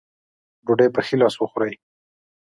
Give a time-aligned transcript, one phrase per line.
[0.65, 1.81] ډوډۍ پۀ ښي لاس وخورئ ـ